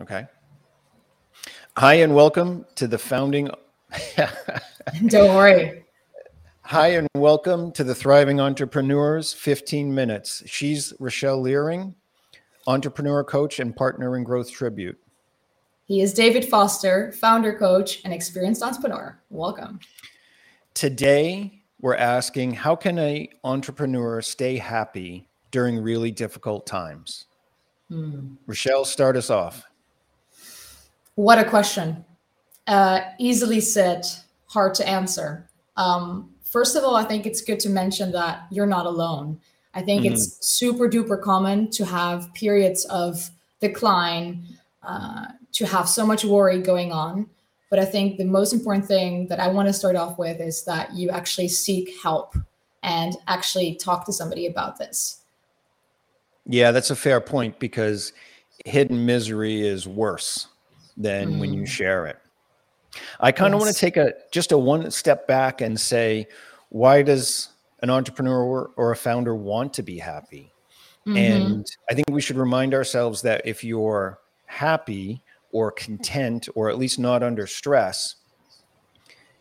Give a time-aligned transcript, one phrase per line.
[0.00, 0.26] Okay.
[1.76, 3.50] Hi, and welcome to the founding.
[5.08, 5.84] Don't worry.
[6.60, 10.44] Hi, and welcome to the Thriving Entrepreneurs 15 Minutes.
[10.46, 11.94] She's Rachelle Leerling,
[12.68, 14.94] entrepreneur coach and partner in Growtribute.
[15.86, 19.20] He is David Foster, founder coach and experienced entrepreneur.
[19.30, 19.80] Welcome.
[20.74, 27.26] Today, we're asking how can a entrepreneur stay happy during really difficult times?
[27.88, 28.34] Hmm.
[28.46, 29.64] Rachelle, start us off.
[31.18, 32.04] What a question.
[32.68, 34.06] Uh, easily said,
[34.46, 35.48] hard to answer.
[35.76, 39.40] Um, first of all, I think it's good to mention that you're not alone.
[39.74, 40.14] I think mm-hmm.
[40.14, 44.44] it's super duper common to have periods of decline,
[44.84, 47.28] uh, to have so much worry going on.
[47.68, 50.64] But I think the most important thing that I want to start off with is
[50.66, 52.36] that you actually seek help
[52.84, 55.22] and actually talk to somebody about this.
[56.46, 58.12] Yeah, that's a fair point because
[58.64, 60.46] hidden misery is worse
[60.98, 61.38] than mm.
[61.38, 61.68] when you mm.
[61.68, 62.18] share it.
[63.20, 63.66] I kind of yes.
[63.66, 66.26] want to take a just a one step back and say,
[66.70, 70.52] why does an entrepreneur or, or a founder want to be happy?
[71.06, 71.16] Mm-hmm.
[71.16, 76.78] And I think we should remind ourselves that if you're happy or content or at
[76.78, 78.16] least not under stress,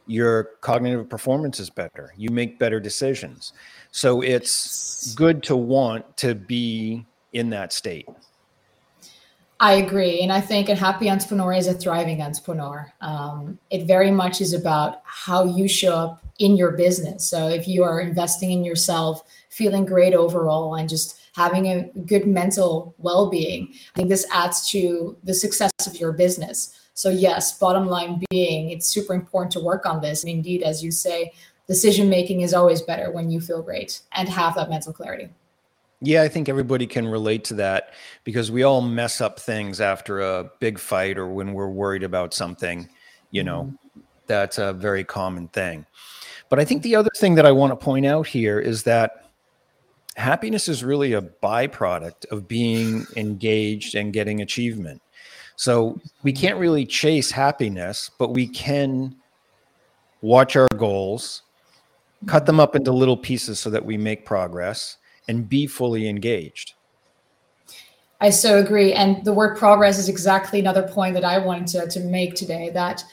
[0.05, 2.13] your cognitive performance is better.
[2.15, 3.53] You make better decisions.
[3.91, 8.07] So it's good to want to be in that state.
[9.59, 10.21] I agree.
[10.21, 12.91] And I think a happy entrepreneur is a thriving entrepreneur.
[13.01, 17.27] Um, it very much is about how you show up in your business.
[17.27, 22.27] So if you are investing in yourself, feeling great overall, and just having a good
[22.27, 26.77] mental well being, I think this adds to the success of your business.
[26.93, 30.23] So, yes, bottom line being, it's super important to work on this.
[30.23, 31.31] And indeed, as you say,
[31.67, 35.29] decision making is always better when you feel great and have that mental clarity.
[36.01, 40.19] Yeah, I think everybody can relate to that because we all mess up things after
[40.21, 42.87] a big fight or when we're worried about something,
[43.31, 44.01] you know, mm-hmm.
[44.27, 45.85] that's a very common thing.
[46.49, 49.25] But I think the other thing that I want to point out here is that
[50.15, 55.01] happiness is really a byproduct of being engaged and getting achievement.
[55.55, 56.41] So we mm-hmm.
[56.41, 59.15] can't really chase happiness, but we can
[60.21, 61.41] watch our goals,
[62.27, 66.73] cut them up into little pieces so that we make progress and be fully engaged.
[68.19, 68.93] I so agree.
[68.93, 72.69] And the word progress is exactly another point that I wanted to, to make today
[72.71, 73.03] that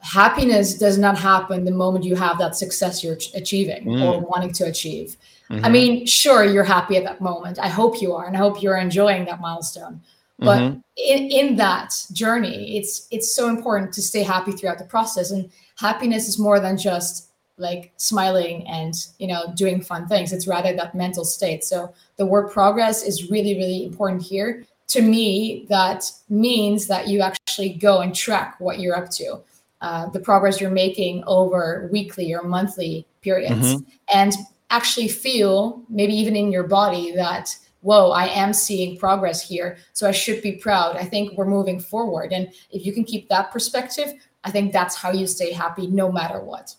[0.00, 4.02] happiness does not happen the moment you have that success you're achieving mm.
[4.02, 5.16] or wanting to achieve.
[5.50, 5.64] Mm-hmm.
[5.64, 7.58] I mean, sure, you're happy at that moment.
[7.58, 10.00] I hope you are, and I hope you're enjoying that milestone.
[10.38, 10.78] But mm-hmm.
[10.96, 15.30] in, in that journey, it's it's so important to stay happy throughout the process.
[15.30, 17.28] And happiness is more than just
[17.62, 20.32] like smiling and you know doing fun things.
[20.32, 21.64] It's rather that mental state.
[21.64, 24.64] So the word progress is really really important here.
[24.88, 29.40] To me that means that you actually go and track what you're up to
[29.82, 33.74] uh, the progress you're making over weekly or monthly periods.
[33.74, 33.90] Mm-hmm.
[34.14, 34.32] and
[34.70, 40.08] actually feel maybe even in your body that whoa i am seeing progress here so
[40.08, 40.96] i should be proud.
[40.96, 42.32] I think we're moving forward.
[42.32, 44.12] And if you can keep that perspective
[44.44, 46.74] i think that's how you stay happy no matter what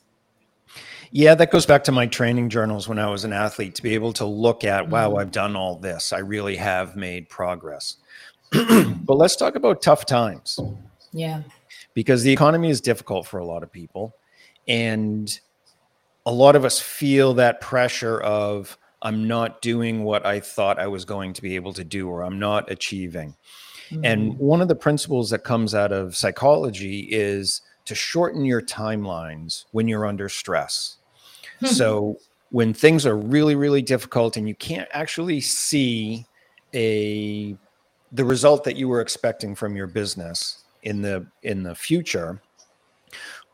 [1.16, 3.94] yeah, that goes back to my training journals when I was an athlete to be
[3.94, 5.20] able to look at, wow, mm-hmm.
[5.20, 6.12] I've done all this.
[6.12, 7.98] I really have made progress.
[8.52, 10.60] but let's talk about tough times.
[11.12, 11.44] Yeah.
[11.94, 14.16] Because the economy is difficult for a lot of people.
[14.68, 15.40] And
[16.26, 20.88] a lot of us feel that pressure of, I'm not doing what I thought I
[20.88, 23.36] was going to be able to do, or I'm not achieving.
[23.92, 24.04] Mm-hmm.
[24.04, 29.66] And one of the principles that comes out of psychology is to shorten your timelines
[29.74, 30.98] when you're under stress.
[31.66, 32.18] So
[32.50, 36.26] when things are really, really difficult and you can't actually see
[36.74, 37.56] a
[38.12, 42.42] the result that you were expecting from your business in the in the future,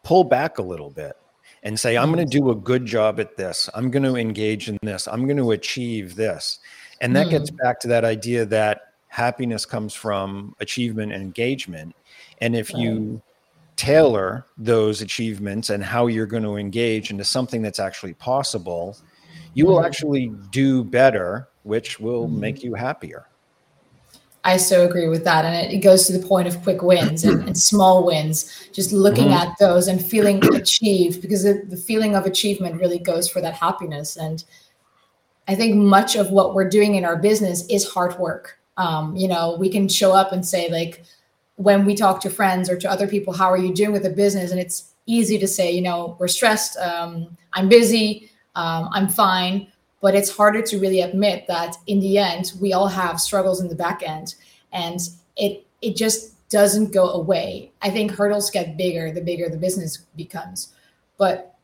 [0.03, 1.15] pull back a little bit
[1.63, 3.69] and say, I'm going to do a good job at this.
[3.73, 5.07] I'm going to engage in this.
[5.07, 6.59] I'm going to achieve this.
[7.01, 7.57] And that gets hmm.
[7.57, 11.95] back to that idea that happiness comes from achievement and engagement.
[12.41, 13.21] And if you
[13.79, 18.97] tailor those achievements and how you're going to engage into something that's actually possible,
[19.53, 19.85] you will mm-hmm.
[19.85, 22.41] actually do better, which will mm-hmm.
[22.41, 23.25] make you happier.
[24.43, 25.45] I so agree with that.
[25.45, 29.29] And it, goes to the point of quick wins and, and small wins, just looking
[29.29, 29.49] mm-hmm.
[29.49, 33.53] at those and feeling achieved because the, the feeling of achievement really goes for that
[33.53, 34.17] happiness.
[34.17, 34.43] And
[35.47, 38.59] I think much of what we're doing in our business is hard work.
[38.75, 41.05] Um, you know, we can show up and say, like,
[41.59, 44.09] when we talk to friends or to other people, how are you doing with the
[44.09, 44.51] business?
[44.51, 49.67] And it's easy to say, you know, we're stressed, um, I'm busy, um, I'm fine.
[49.99, 53.67] But it's harder to really admit that in the end, we all have struggles in
[53.67, 54.35] the back end.
[54.71, 55.01] And
[55.35, 57.73] it it just doesn't go away.
[57.81, 60.73] I think hurdles get bigger the bigger the business becomes.
[61.17, 61.55] But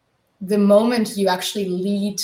[0.42, 2.22] the moment you actually lead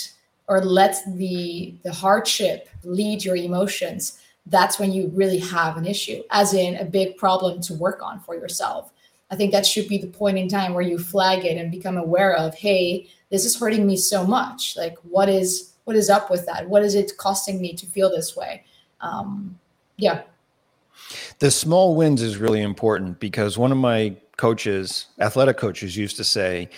[0.47, 6.21] or let the the hardship lead your emotions, that's when you really have an issue,
[6.31, 8.91] as in a big problem to work on for yourself.
[9.29, 11.97] I think that should be the point in time where you flag it and become
[11.97, 14.75] aware of, hey, this is hurting me so much.
[14.75, 16.69] Like, what is what is up with that?
[16.69, 18.63] What is it costing me to feel this way?
[18.99, 19.57] Um,
[19.97, 20.23] yeah.
[21.39, 26.23] The small wins is really important because one of my coaches, athletic coaches, used to
[26.23, 26.69] say,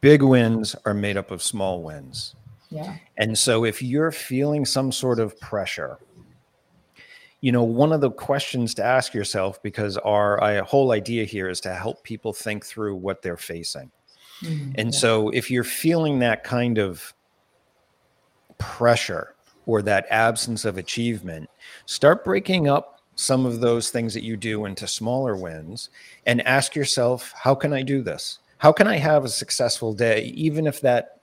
[0.00, 2.34] big wins are made up of small wins.
[2.70, 2.96] Yeah.
[3.16, 5.98] And so if you're feeling some sort of pressure,
[7.40, 11.60] you know, one of the questions to ask yourself, because our, whole idea here is
[11.60, 13.90] to help people think through what they're facing.
[14.42, 14.98] Mm, and yeah.
[14.98, 17.14] so if you're feeling that kind of
[18.58, 19.34] pressure
[19.66, 21.48] or that absence of achievement,
[21.86, 25.90] start breaking up some of those things that you do into smaller wins
[26.26, 28.38] and ask yourself, how can I do this?
[28.58, 31.20] How can I have a successful day, even if that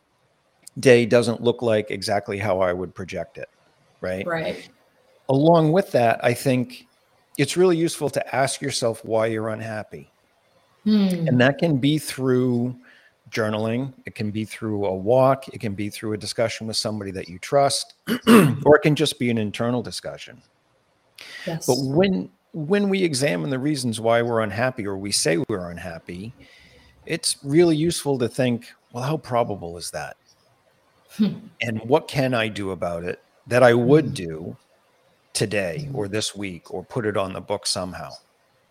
[0.80, 3.50] day doesn't look like exactly how I would project it?
[4.02, 4.28] Right.
[4.28, 4.70] Right.
[5.30, 6.88] Along with that, I think
[7.38, 10.12] it's really useful to ask yourself why you're unhappy.
[10.84, 11.28] Hmm.
[11.28, 12.76] And that can be through
[13.32, 17.12] journaling, it can be through a walk, it can be through a discussion with somebody
[17.12, 20.42] that you trust, or it can just be an internal discussion.
[21.46, 21.66] Yes.
[21.66, 26.34] But when when we examine the reasons why we're unhappy or we say we're unhappy,
[27.06, 30.16] it's really useful to think, well, how probable is that?
[31.18, 31.34] Hmm.
[31.62, 34.14] And what can I do about it that I would hmm.
[34.14, 34.58] do
[35.36, 38.10] today or this week or put it on the book somehow?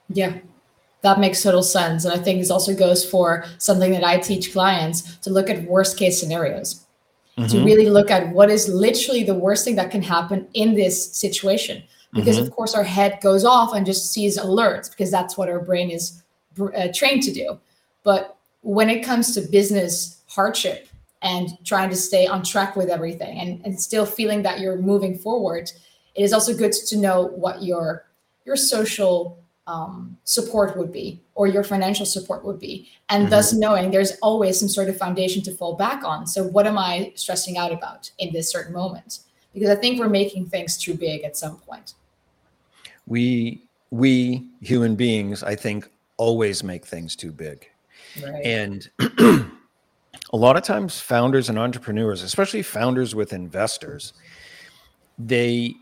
[0.08, 0.38] Yeah,
[1.02, 2.04] that makes total sense.
[2.04, 5.62] And I think this also goes for something that I teach clients to look at
[5.64, 6.84] worst case scenarios,
[7.38, 7.48] mm-hmm.
[7.48, 11.14] to really look at what is literally the worst thing that can happen in this
[11.16, 11.82] situation.
[12.12, 12.46] Because, mm-hmm.
[12.46, 15.90] of course, our head goes off and just sees alerts because that's what our brain
[15.90, 16.22] is
[16.60, 17.58] uh, trained to do.
[18.04, 20.88] But when it comes to business hardship
[21.22, 25.18] and trying to stay on track with everything and, and still feeling that you're moving
[25.18, 25.72] forward,
[26.14, 28.06] it is also good to know what your
[28.44, 32.88] your social um, support would be or your financial support would be.
[33.08, 33.30] And mm-hmm.
[33.30, 36.26] thus knowing there's always some sort of foundation to fall back on.
[36.26, 39.20] So what am i stressing out about in this certain moment?
[39.52, 41.94] Because i think we're making things too big at some point.
[43.06, 47.68] We we human beings i think always make things too big.
[48.22, 48.44] Right.
[48.44, 48.90] and
[50.32, 54.12] a lot of times founders and entrepreneurs especially founders with investors
[55.18, 55.74] they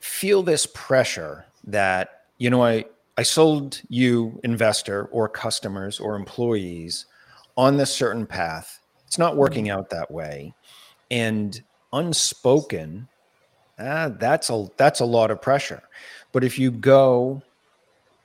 [0.00, 2.86] feel this pressure that you know, I,
[3.18, 7.04] I sold you, investor or customers or employees,
[7.56, 8.80] on this certain path.
[9.06, 10.54] It's not working out that way.
[11.10, 11.62] And
[11.92, 13.06] unspoken,
[13.78, 15.82] ah, that's a that's a lot of pressure.
[16.32, 17.42] But if you go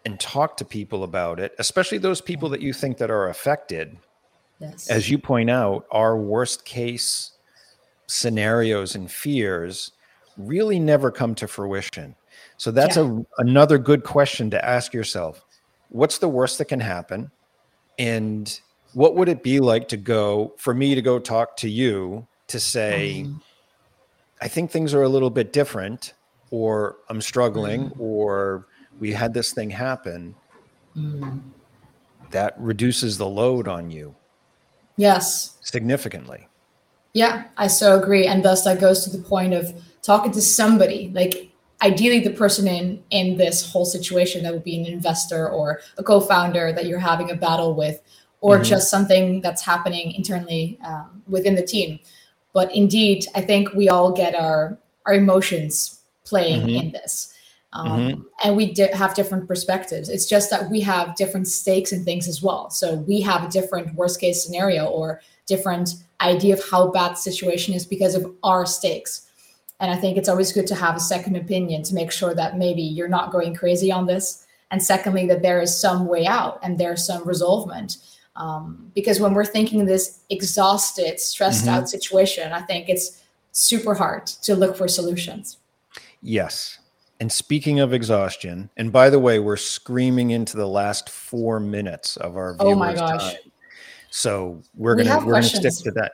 [0.05, 3.97] and talk to people about it, especially those people that you think that are affected,
[4.59, 4.87] yes.
[4.89, 7.33] as you point out, our worst case
[8.07, 9.91] scenarios and fears
[10.37, 12.15] really never come to fruition.
[12.57, 13.21] So that's yeah.
[13.37, 15.43] a another good question to ask yourself.
[15.89, 17.31] What's the worst that can happen?
[17.97, 18.59] And
[18.93, 22.59] what would it be like to go for me to go talk to you to
[22.59, 23.41] say, mm.
[24.41, 26.13] I think things are a little bit different,
[26.51, 27.99] or I'm struggling, mm.
[27.99, 28.67] or
[28.99, 30.35] we had this thing happen.
[30.95, 31.41] Mm.
[32.31, 34.15] That reduces the load on you.
[34.97, 35.57] Yes.
[35.61, 36.47] Significantly.
[37.13, 38.27] Yeah, I so agree.
[38.27, 39.73] And thus that goes to the point of
[40.05, 41.11] talking to somebody.
[41.13, 41.49] Like
[41.81, 46.03] ideally the person in in this whole situation that would be an investor or a
[46.03, 48.01] co-founder that you're having a battle with
[48.41, 48.63] or mm-hmm.
[48.63, 51.99] just something that's happening internally um, within the team
[52.53, 56.87] but indeed i think we all get our our emotions playing mm-hmm.
[56.87, 57.33] in this
[57.73, 58.21] um, mm-hmm.
[58.43, 62.27] and we di- have different perspectives it's just that we have different stakes and things
[62.27, 66.89] as well so we have a different worst case scenario or different idea of how
[66.89, 69.25] bad the situation is because of our stakes
[69.79, 72.57] and I think it's always good to have a second opinion to make sure that
[72.57, 74.45] maybe you're not going crazy on this.
[74.71, 77.97] And secondly, that there is some way out and there's some resolvement.
[78.35, 81.75] Um, because when we're thinking this exhausted, stressed mm-hmm.
[81.75, 85.57] out situation, I think it's super hard to look for solutions.
[86.21, 86.79] Yes.
[87.19, 92.17] And speaking of exhaustion, and by the way, we're screaming into the last four minutes
[92.17, 93.33] of our viewers' oh my gosh.
[93.33, 93.51] time.
[94.09, 96.13] So we're gonna we are gonna stick to that.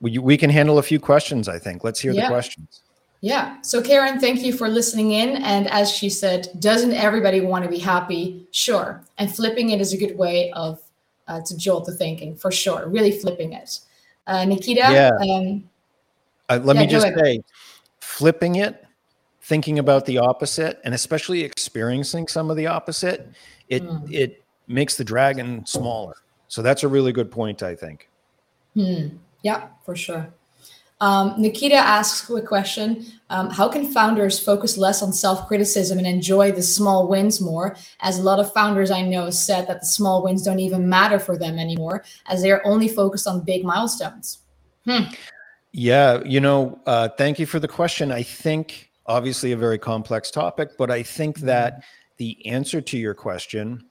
[0.00, 1.84] We, we can handle a few questions, I think.
[1.84, 2.22] Let's hear yeah.
[2.22, 2.82] the questions.
[3.20, 3.60] Yeah.
[3.62, 5.36] So, Karen, thank you for listening in.
[5.42, 8.46] And as she said, doesn't everybody want to be happy?
[8.50, 9.04] Sure.
[9.18, 10.80] And flipping it is a good way of
[11.28, 12.88] uh, to jolt the thinking for sure.
[12.88, 13.80] Really flipping it.
[14.26, 14.80] Uh, Nikita.
[14.80, 15.10] Yeah.
[15.20, 15.68] Um,
[16.48, 17.40] uh, let yeah, me just say,
[18.00, 18.84] flipping it
[19.42, 23.28] thinking about the opposite and especially experiencing some of the opposite,
[23.68, 24.12] it mm.
[24.12, 26.14] it makes the dragon smaller.
[26.46, 28.08] So that's a really good point, I think.
[28.74, 29.08] Hmm.
[29.42, 30.32] Yeah, for sure.
[31.00, 36.06] Um, Nikita asks a question um, How can founders focus less on self criticism and
[36.06, 37.76] enjoy the small wins more?
[38.00, 41.18] As a lot of founders I know said that the small wins don't even matter
[41.18, 44.40] for them anymore, as they're only focused on big milestones.
[44.84, 45.04] Hmm.
[45.72, 48.10] Yeah, you know, uh, thank you for the question.
[48.10, 51.46] I think obviously a very complex topic, but I think mm-hmm.
[51.46, 51.84] that
[52.18, 53.86] the answer to your question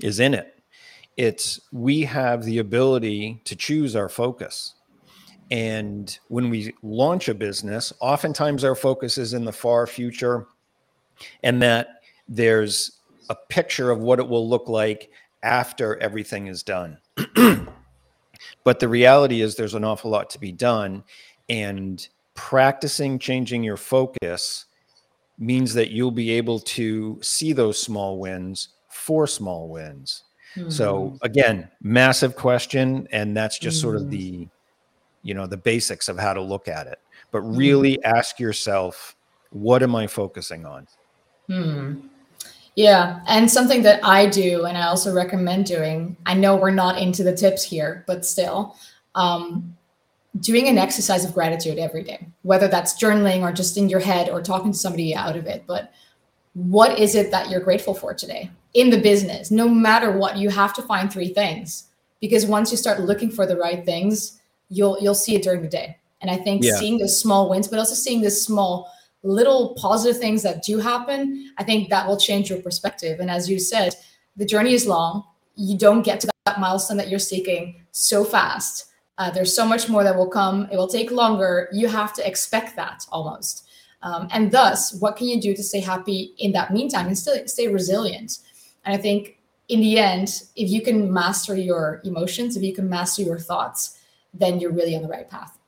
[0.00, 0.62] is in it.
[1.16, 4.74] It's we have the ability to choose our focus.
[5.50, 10.46] And when we launch a business, oftentimes our focus is in the far future
[11.42, 15.10] and that there's a picture of what it will look like
[15.42, 16.98] after everything is done.
[18.64, 21.02] but the reality is there's an awful lot to be done.
[21.48, 24.66] And practicing changing your focus
[25.38, 30.22] means that you'll be able to see those small wins for small wins.
[30.54, 30.70] Mm-hmm.
[30.70, 33.82] So again, massive question and that's just mm-hmm.
[33.82, 34.10] sort of mm-hmm.
[34.10, 34.48] the
[35.22, 36.98] you know the basics of how to look at it
[37.30, 37.56] but mm-hmm.
[37.56, 38.16] really mm-hmm.
[38.16, 39.16] ask yourself
[39.50, 40.86] what am i focusing on
[41.48, 41.98] hmm.
[42.76, 46.98] yeah and something that i do and i also recommend doing i know we're not
[46.98, 48.76] into the tips here but still
[49.16, 49.76] um,
[50.38, 54.28] doing an exercise of gratitude every day whether that's journaling or just in your head
[54.28, 55.92] or talking to somebody out of it but
[56.54, 60.48] what is it that you're grateful for today in the business no matter what you
[60.48, 61.88] have to find three things
[62.20, 64.39] because once you start looking for the right things
[64.70, 65.98] you'll you'll see it during the day.
[66.22, 66.76] And I think yeah.
[66.76, 68.90] seeing the small wins, but also seeing the small
[69.22, 73.20] little positive things that do happen, I think that will change your perspective.
[73.20, 73.94] And as you said,
[74.36, 75.24] the journey is long.
[75.56, 78.86] You don't get to that milestone that you're seeking so fast.
[79.18, 80.66] Uh, there's so much more that will come.
[80.72, 81.68] It will take longer.
[81.72, 83.68] You have to expect that almost.
[84.02, 87.46] Um, and thus, what can you do to stay happy in that meantime and still
[87.46, 88.38] stay resilient?
[88.86, 89.36] And I think
[89.68, 93.98] in the end, if you can master your emotions, if you can master your thoughts,
[94.34, 95.58] then you're really on the right path.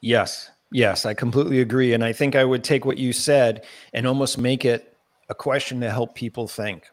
[0.00, 0.50] Yes.
[0.70, 1.92] Yes, I completely agree.
[1.92, 4.96] And I think I would take what you said and almost make it
[5.28, 6.84] a question to help people think.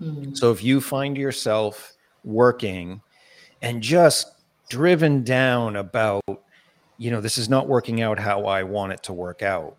[0.00, 0.34] Mm-hmm.
[0.34, 1.92] So if you find yourself
[2.24, 3.00] working
[3.62, 4.32] and just
[4.68, 6.24] driven down about,
[6.98, 9.76] you know, this is not working out how I want it to work out,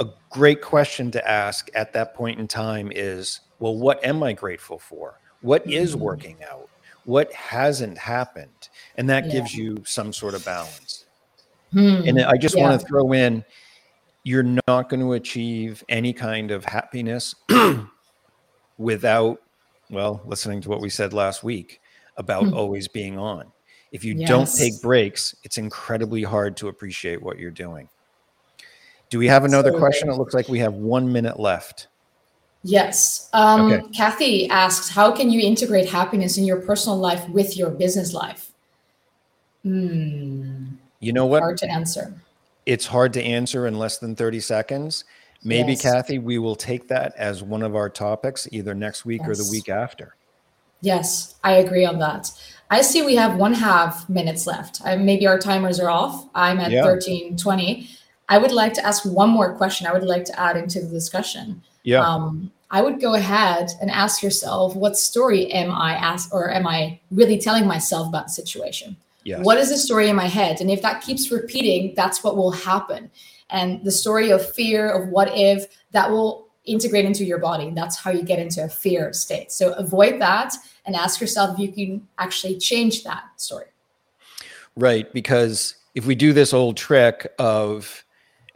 [0.00, 4.32] a great question to ask at that point in time is, well, what am I
[4.32, 5.20] grateful for?
[5.42, 6.67] What is working out?
[7.08, 9.32] What hasn't happened and that yeah.
[9.32, 11.06] gives you some sort of balance
[11.72, 12.02] hmm.
[12.04, 12.62] and i just yeah.
[12.62, 13.42] want to throw in
[14.24, 17.34] you're not going to achieve any kind of happiness
[18.78, 19.40] without
[19.88, 21.80] well listening to what we said last week
[22.18, 22.52] about hmm.
[22.52, 23.50] always being on
[23.90, 24.28] if you yes.
[24.28, 27.88] don't take breaks it's incredibly hard to appreciate what you're doing
[29.08, 31.88] do we have another question it looks like we have one minute left
[32.62, 33.28] Yes.
[33.32, 33.88] Um, okay.
[33.94, 38.52] Kathy asks, how can you integrate happiness in your personal life with your business life?
[39.62, 40.66] Hmm.
[41.00, 41.42] You know what?
[41.42, 42.12] Hard to answer.
[42.66, 45.04] It's hard to answer in less than 30 seconds.
[45.44, 45.82] Maybe, yes.
[45.82, 49.30] Kathy, we will take that as one of our topics either next week yes.
[49.30, 50.16] or the week after.
[50.80, 52.30] Yes, I agree on that.
[52.70, 54.80] I see we have one half minutes left.
[54.84, 56.28] Uh, maybe our timers are off.
[56.34, 56.84] I'm at yeah.
[56.84, 57.88] 1320.
[58.28, 59.86] I would like to ask one more question.
[59.86, 62.00] I would like to add into the discussion yeah.
[62.00, 66.66] Um, I would go ahead and ask yourself, what story am I ask or am
[66.66, 68.96] I really telling myself about the situation?
[69.24, 69.42] Yes.
[69.42, 70.60] What is the story in my head?
[70.60, 73.10] And if that keeps repeating, that's what will happen.
[73.50, 77.70] And the story of fear, of what if, that will integrate into your body.
[77.70, 79.50] That's how you get into a fear state.
[79.50, 80.54] So avoid that
[80.84, 83.66] and ask yourself if you can actually change that story.
[84.76, 85.10] Right.
[85.14, 88.04] Because if we do this old trick of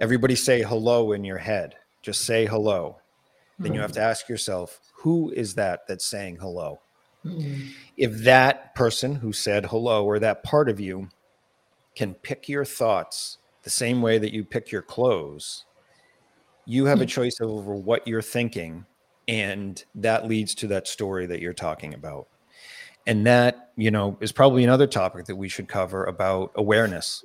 [0.00, 2.98] everybody say hello in your head, just say hello
[3.62, 6.80] then you have to ask yourself, who is that that's saying hello?
[7.24, 7.68] Mm-hmm.
[7.96, 11.08] If that person who said hello or that part of you
[11.94, 15.64] can pick your thoughts the same way that you pick your clothes,
[16.64, 17.08] you have a hmm.
[17.08, 18.86] choice over what you're thinking.
[19.28, 22.26] And that leads to that story that you're talking about.
[23.06, 27.24] And that, you know, is probably another topic that we should cover about awareness.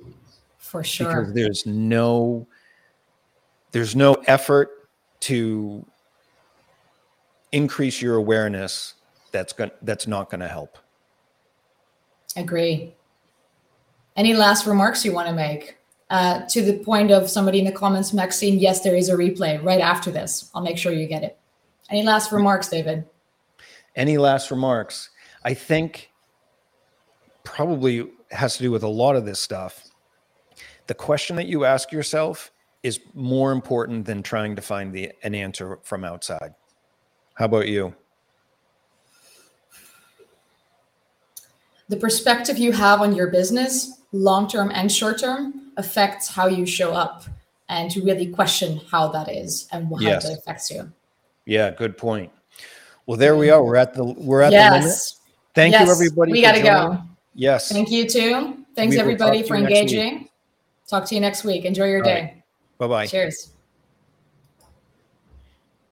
[0.58, 1.08] For sure.
[1.08, 2.46] Because there's no
[3.72, 4.88] there's no effort
[5.20, 5.86] to
[7.52, 8.94] increase your awareness
[9.32, 10.78] that's going that's not going to help.
[12.36, 12.94] Agree.
[14.16, 15.76] Any last remarks you want to make?
[16.10, 19.62] Uh, to the point of somebody in the comments maxine yes there is a replay
[19.62, 20.50] right after this.
[20.54, 21.38] I'll make sure you get it.
[21.90, 23.04] Any last remarks david?
[23.94, 25.10] Any last remarks?
[25.44, 26.10] I think
[27.44, 29.88] probably has to do with a lot of this stuff.
[30.86, 32.52] The question that you ask yourself
[32.82, 36.54] is more important than trying to find the an answer from outside.
[37.38, 37.94] How about you?
[41.88, 46.66] The perspective you have on your business, long term and short term, affects how you
[46.66, 47.22] show up
[47.68, 50.24] and to really question how that is and how Yes.
[50.28, 50.92] that affects you.
[51.46, 52.32] Yeah, good point.
[53.06, 53.62] Well, there we are.
[53.62, 54.82] We're at the we're at the limit.
[54.88, 55.20] yes.
[55.54, 56.32] Thank Yes, you, everybody.
[56.32, 56.98] We got to go.
[57.34, 57.70] Yes.
[57.70, 58.64] Thank you too.
[58.74, 59.92] Thanks We everybody for you next week.
[59.92, 60.28] engaging.
[60.88, 61.64] Talk to you next week.
[61.64, 62.34] Enjoy your All right.
[62.34, 62.44] day.
[62.78, 63.06] Bye bye.
[63.06, 63.52] Cheers.